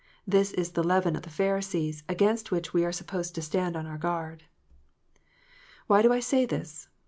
This 0.25 0.51
is 0.53 0.71
the 0.71 0.81
leaven 0.83 1.15
of 1.15 1.21
the 1.21 1.29
Pharisees, 1.29 2.03
against 2.09 2.49
which 2.49 2.73
we 2.73 2.83
are 2.83 2.91
to 2.91 3.41
stand 3.43 3.75
upon 3.75 3.85
our 3.85 3.99
guard. 3.99 4.45
Why 5.85 6.01
do 6.01 6.11
I 6.11 6.19
say 6.19 6.43
this 6.47 6.87